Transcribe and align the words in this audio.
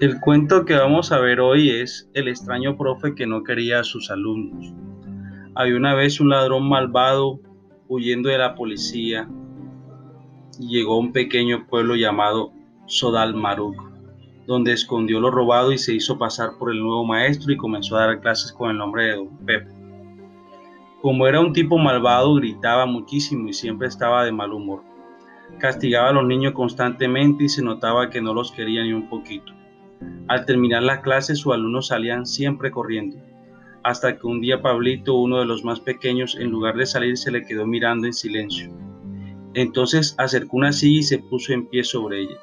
El 0.00 0.20
cuento 0.20 0.64
que 0.64 0.74
vamos 0.74 1.12
a 1.12 1.18
ver 1.18 1.40
hoy 1.40 1.70
es 1.70 2.10
El 2.14 2.28
extraño 2.28 2.76
profe 2.76 3.14
que 3.14 3.26
no 3.26 3.42
quería 3.42 3.80
a 3.80 3.84
sus 3.84 4.10
alumnos. 4.10 4.72
Había 5.54 5.76
una 5.76 5.94
vez 5.94 6.20
un 6.20 6.30
ladrón 6.30 6.68
malvado 6.68 7.40
huyendo 7.88 8.28
de 8.28 8.38
la 8.38 8.54
policía 8.54 9.28
llegó 10.58 10.94
a 10.94 10.98
un 10.98 11.12
pequeño 11.12 11.66
pueblo 11.66 11.96
llamado 11.96 12.52
Sodal 12.86 13.34
Maruk, 13.34 13.76
donde 14.46 14.72
escondió 14.72 15.20
lo 15.20 15.30
robado 15.30 15.72
y 15.72 15.78
se 15.78 15.94
hizo 15.94 16.18
pasar 16.18 16.58
por 16.58 16.70
el 16.70 16.80
nuevo 16.80 17.04
maestro 17.04 17.52
y 17.52 17.56
comenzó 17.56 17.96
a 17.96 18.06
dar 18.06 18.20
clases 18.20 18.52
con 18.52 18.70
el 18.70 18.78
nombre 18.78 19.04
de 19.04 19.16
Don 19.16 19.28
Pepe. 19.38 19.72
Como 21.02 21.26
era 21.26 21.40
un 21.40 21.52
tipo 21.52 21.78
malvado, 21.78 22.34
gritaba 22.34 22.86
muchísimo 22.86 23.48
y 23.48 23.52
siempre 23.52 23.88
estaba 23.88 24.24
de 24.24 24.32
mal 24.32 24.52
humor. 24.52 24.82
Castigaba 25.58 26.10
a 26.10 26.12
los 26.12 26.26
niños 26.26 26.52
constantemente 26.52 27.44
y 27.44 27.48
se 27.48 27.62
notaba 27.62 28.10
que 28.10 28.20
no 28.20 28.34
los 28.34 28.52
quería 28.52 28.82
ni 28.82 28.92
un 28.92 29.08
poquito. 29.08 29.52
Al 30.28 30.44
terminar 30.44 30.82
la 30.82 31.00
clase, 31.00 31.36
sus 31.36 31.52
alumnos 31.52 31.88
salían 31.88 32.26
siempre 32.26 32.70
corriendo, 32.70 33.16
hasta 33.82 34.16
que 34.18 34.26
un 34.26 34.40
día 34.40 34.62
Pablito, 34.62 35.14
uno 35.14 35.38
de 35.38 35.46
los 35.46 35.64
más 35.64 35.80
pequeños, 35.80 36.36
en 36.36 36.50
lugar 36.50 36.76
de 36.76 36.86
salir 36.86 37.16
se 37.16 37.30
le 37.30 37.44
quedó 37.44 37.66
mirando 37.66 38.06
en 38.06 38.12
silencio. 38.12 38.70
Entonces 39.54 40.14
acercó 40.18 40.56
una 40.56 40.72
silla 40.72 41.00
y 41.00 41.02
se 41.02 41.18
puso 41.18 41.52
en 41.52 41.66
pie 41.68 41.84
sobre 41.84 42.22
ella. 42.22 42.38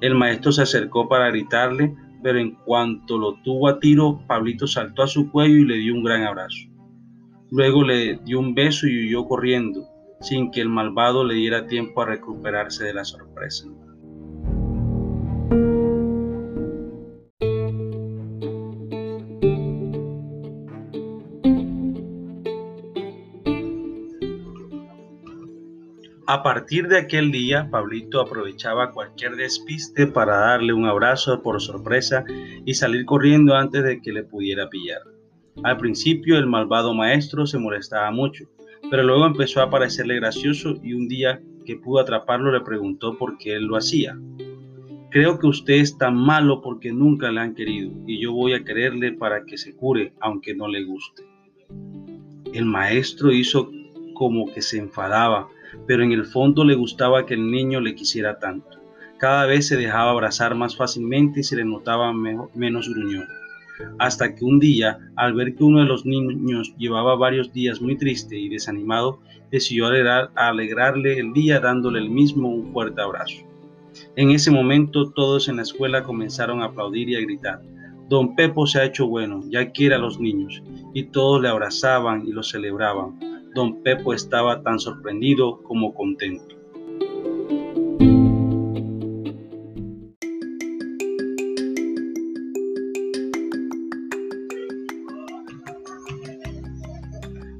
El 0.00 0.14
maestro 0.14 0.52
se 0.52 0.62
acercó 0.62 1.08
para 1.08 1.30
gritarle, 1.30 1.94
pero 2.22 2.38
en 2.38 2.52
cuanto 2.52 3.16
lo 3.18 3.34
tuvo 3.42 3.68
a 3.68 3.78
tiro, 3.80 4.20
Pablito 4.26 4.66
saltó 4.66 5.02
a 5.02 5.08
su 5.08 5.30
cuello 5.30 5.56
y 5.56 5.64
le 5.64 5.76
dio 5.76 5.94
un 5.94 6.04
gran 6.04 6.24
abrazo. 6.24 6.68
Luego 7.50 7.84
le 7.84 8.18
dio 8.24 8.40
un 8.40 8.54
beso 8.54 8.86
y 8.86 9.06
huyó 9.06 9.26
corriendo, 9.26 9.88
sin 10.20 10.50
que 10.50 10.60
el 10.60 10.68
malvado 10.68 11.24
le 11.24 11.34
diera 11.34 11.66
tiempo 11.66 12.02
a 12.02 12.06
recuperarse 12.06 12.84
de 12.84 12.94
la 12.94 13.04
sorpresa. 13.04 13.66
A 26.28 26.42
partir 26.42 26.88
de 26.88 26.98
aquel 26.98 27.30
día, 27.30 27.68
Pablito 27.70 28.20
aprovechaba 28.20 28.90
cualquier 28.90 29.36
despiste 29.36 30.08
para 30.08 30.36
darle 30.36 30.72
un 30.72 30.84
abrazo 30.84 31.40
por 31.40 31.62
sorpresa 31.62 32.24
y 32.64 32.74
salir 32.74 33.04
corriendo 33.04 33.54
antes 33.54 33.84
de 33.84 34.02
que 34.02 34.12
le 34.12 34.24
pudiera 34.24 34.68
pillar. 34.68 35.02
Al 35.62 35.76
principio 35.76 36.36
el 36.36 36.48
malvado 36.48 36.94
maestro 36.94 37.46
se 37.46 37.58
molestaba 37.58 38.10
mucho, 38.10 38.46
pero 38.90 39.02
luego 39.02 39.26
empezó 39.26 39.60
a 39.60 39.70
parecerle 39.70 40.16
gracioso 40.16 40.74
y 40.82 40.94
un 40.94 41.08
día 41.08 41.40
que 41.64 41.76
pudo 41.76 42.00
atraparlo 42.00 42.52
le 42.52 42.60
preguntó 42.60 43.18
por 43.18 43.38
qué 43.38 43.54
él 43.54 43.64
lo 43.64 43.76
hacía. 43.76 44.18
Creo 45.10 45.38
que 45.38 45.46
usted 45.46 45.74
es 45.74 45.96
tan 45.98 46.14
malo 46.14 46.60
porque 46.60 46.92
nunca 46.92 47.30
le 47.30 47.40
han 47.40 47.54
querido 47.54 47.92
y 48.06 48.20
yo 48.20 48.32
voy 48.32 48.52
a 48.52 48.64
quererle 48.64 49.12
para 49.12 49.44
que 49.44 49.56
se 49.56 49.74
cure 49.74 50.12
aunque 50.20 50.54
no 50.54 50.68
le 50.68 50.84
guste. 50.84 51.22
El 52.52 52.64
maestro 52.64 53.32
hizo 53.32 53.70
como 54.14 54.52
que 54.52 54.62
se 54.62 54.78
enfadaba, 54.78 55.48
pero 55.86 56.02
en 56.02 56.12
el 56.12 56.24
fondo 56.24 56.64
le 56.64 56.74
gustaba 56.74 57.26
que 57.26 57.34
el 57.34 57.50
niño 57.50 57.80
le 57.80 57.94
quisiera 57.94 58.38
tanto. 58.38 58.78
Cada 59.18 59.46
vez 59.46 59.66
se 59.66 59.76
dejaba 59.76 60.10
abrazar 60.10 60.54
más 60.54 60.76
fácilmente 60.76 61.40
y 61.40 61.42
se 61.42 61.56
le 61.56 61.64
notaba 61.64 62.12
menos 62.12 62.88
gruñón. 62.88 63.26
Hasta 63.98 64.34
que 64.34 64.44
un 64.44 64.58
día, 64.58 64.98
al 65.16 65.34
ver 65.34 65.54
que 65.54 65.64
uno 65.64 65.80
de 65.80 65.86
los 65.86 66.04
niños 66.04 66.74
llevaba 66.78 67.16
varios 67.16 67.52
días 67.52 67.80
muy 67.80 67.96
triste 67.96 68.38
y 68.38 68.48
desanimado, 68.48 69.20
decidió 69.50 69.86
alegrarle 70.34 71.18
el 71.18 71.32
día 71.32 71.60
dándole 71.60 71.98
el 71.98 72.10
mismo 72.10 72.48
un 72.48 72.72
fuerte 72.72 73.00
abrazo. 73.00 73.42
En 74.16 74.30
ese 74.30 74.50
momento 74.50 75.10
todos 75.10 75.48
en 75.48 75.56
la 75.56 75.62
escuela 75.62 76.02
comenzaron 76.02 76.62
a 76.62 76.66
aplaudir 76.66 77.08
y 77.08 77.16
a 77.16 77.20
gritar. 77.20 77.62
Don 78.08 78.36
Pepo 78.36 78.66
se 78.66 78.80
ha 78.80 78.84
hecho 78.84 79.06
bueno, 79.06 79.42
ya 79.50 79.72
quiere 79.72 79.94
a 79.94 79.98
los 79.98 80.20
niños, 80.20 80.62
y 80.94 81.04
todos 81.04 81.42
le 81.42 81.48
abrazaban 81.48 82.26
y 82.26 82.32
lo 82.32 82.42
celebraban 82.42 83.18
don 83.56 83.82
Pepo 83.82 84.12
estaba 84.12 84.62
tan 84.62 84.78
sorprendido 84.78 85.62
como 85.62 85.94
contento. 85.94 86.55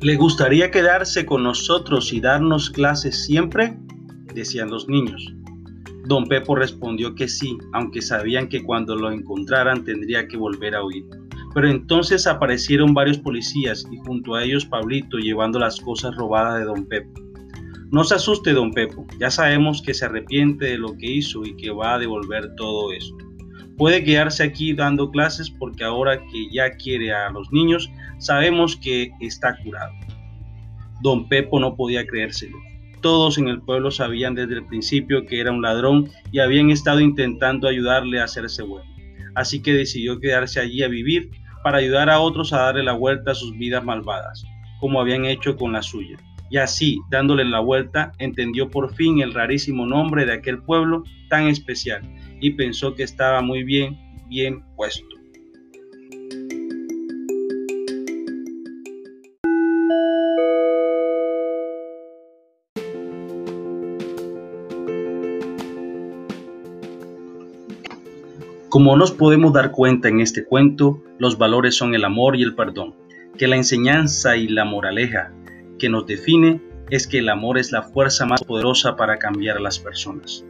¿Le 0.06 0.14
gustaría 0.14 0.70
quedarse 0.70 1.26
con 1.26 1.42
nosotros 1.42 2.12
y 2.12 2.20
darnos 2.20 2.70
clases 2.70 3.24
siempre? 3.24 3.76
decían 4.32 4.70
los 4.70 4.88
niños. 4.88 5.34
Don 6.04 6.26
Pepo 6.26 6.54
respondió 6.54 7.16
que 7.16 7.26
sí, 7.26 7.58
aunque 7.72 8.00
sabían 8.00 8.48
que 8.48 8.62
cuando 8.62 8.94
lo 8.94 9.10
encontraran 9.10 9.82
tendría 9.82 10.28
que 10.28 10.36
volver 10.36 10.76
a 10.76 10.84
huir. 10.84 11.04
Pero 11.52 11.68
entonces 11.68 12.28
aparecieron 12.28 12.94
varios 12.94 13.18
policías 13.18 13.84
y 13.90 13.96
junto 13.96 14.36
a 14.36 14.44
ellos 14.44 14.64
Pablito 14.64 15.18
llevando 15.18 15.58
las 15.58 15.80
cosas 15.80 16.14
robadas 16.14 16.60
de 16.60 16.66
don 16.66 16.86
Pepo. 16.86 17.20
No 17.90 18.04
se 18.04 18.14
asuste, 18.14 18.52
don 18.52 18.70
Pepo, 18.70 19.08
ya 19.18 19.32
sabemos 19.32 19.82
que 19.82 19.92
se 19.92 20.04
arrepiente 20.04 20.66
de 20.66 20.78
lo 20.78 20.96
que 20.96 21.10
hizo 21.10 21.44
y 21.44 21.56
que 21.56 21.72
va 21.72 21.94
a 21.94 21.98
devolver 21.98 22.54
todo 22.54 22.92
esto. 22.92 23.25
Puede 23.76 24.04
quedarse 24.04 24.42
aquí 24.42 24.72
dando 24.72 25.10
clases 25.10 25.50
porque 25.50 25.84
ahora 25.84 26.18
que 26.18 26.48
ya 26.50 26.70
quiere 26.70 27.12
a 27.12 27.28
los 27.28 27.52
niños, 27.52 27.90
sabemos 28.18 28.74
que 28.76 29.10
está 29.20 29.56
curado. 29.62 29.92
Don 31.02 31.28
Pepo 31.28 31.60
no 31.60 31.76
podía 31.76 32.06
creérselo. 32.06 32.56
Todos 33.02 33.36
en 33.36 33.48
el 33.48 33.60
pueblo 33.60 33.90
sabían 33.90 34.34
desde 34.34 34.54
el 34.54 34.66
principio 34.66 35.26
que 35.26 35.40
era 35.40 35.52
un 35.52 35.60
ladrón 35.60 36.08
y 36.32 36.38
habían 36.38 36.70
estado 36.70 37.00
intentando 37.00 37.68
ayudarle 37.68 38.18
a 38.18 38.24
hacerse 38.24 38.62
bueno. 38.62 38.90
Así 39.34 39.60
que 39.60 39.74
decidió 39.74 40.18
quedarse 40.18 40.58
allí 40.58 40.82
a 40.82 40.88
vivir 40.88 41.30
para 41.62 41.78
ayudar 41.78 42.08
a 42.08 42.20
otros 42.20 42.54
a 42.54 42.60
darle 42.60 42.82
la 42.82 42.94
vuelta 42.94 43.32
a 43.32 43.34
sus 43.34 43.52
vidas 43.58 43.84
malvadas, 43.84 44.46
como 44.80 45.00
habían 45.00 45.26
hecho 45.26 45.54
con 45.56 45.72
la 45.72 45.82
suya. 45.82 46.16
Y 46.48 46.56
así, 46.56 46.98
dándole 47.10 47.44
la 47.44 47.60
vuelta, 47.60 48.12
entendió 48.18 48.70
por 48.70 48.94
fin 48.94 49.20
el 49.20 49.34
rarísimo 49.34 49.84
nombre 49.84 50.24
de 50.24 50.32
aquel 50.32 50.62
pueblo 50.62 51.04
tan 51.28 51.48
especial 51.48 52.02
y 52.40 52.52
pensó 52.52 52.94
que 52.94 53.02
estaba 53.02 53.40
muy 53.42 53.64
bien, 53.64 53.98
bien 54.28 54.64
puesto. 54.76 55.16
Como 68.76 68.94
nos 68.94 69.10
podemos 69.10 69.54
dar 69.54 69.70
cuenta 69.70 70.08
en 70.08 70.20
este 70.20 70.44
cuento, 70.44 71.02
los 71.18 71.38
valores 71.38 71.74
son 71.74 71.94
el 71.94 72.04
amor 72.04 72.36
y 72.36 72.42
el 72.42 72.54
perdón, 72.54 72.94
que 73.38 73.46
la 73.46 73.56
enseñanza 73.56 74.36
y 74.36 74.48
la 74.48 74.66
moraleja 74.66 75.32
que 75.78 75.88
nos 75.88 76.06
define 76.06 76.60
es 76.90 77.06
que 77.06 77.20
el 77.20 77.30
amor 77.30 77.56
es 77.58 77.72
la 77.72 77.82
fuerza 77.82 78.26
más 78.26 78.44
poderosa 78.44 78.96
para 78.96 79.16
cambiar 79.16 79.56
a 79.56 79.60
las 79.60 79.78
personas. 79.78 80.44